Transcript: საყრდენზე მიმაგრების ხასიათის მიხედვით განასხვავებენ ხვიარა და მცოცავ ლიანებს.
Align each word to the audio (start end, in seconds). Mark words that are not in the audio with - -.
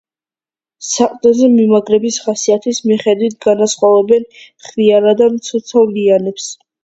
საყრდენზე 0.91 1.49
მიმაგრების 1.57 2.17
ხასიათის 2.23 2.79
მიხედვით 2.91 3.37
განასხვავებენ 3.47 4.25
ხვიარა 4.69 5.13
და 5.23 5.31
მცოცავ 5.35 5.93
ლიანებს. 5.99 6.49